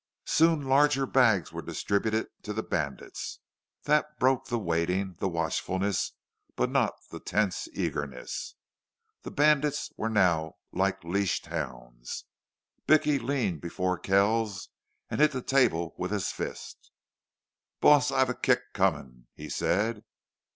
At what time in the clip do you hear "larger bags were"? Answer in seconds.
0.65-1.61